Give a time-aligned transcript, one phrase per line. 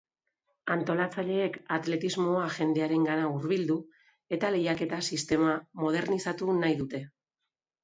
[0.75, 3.77] Antolatzaileek atletismoa jendearengana hurbildu
[4.39, 7.07] eta lehiaketa sistema modernizatu nahi dute.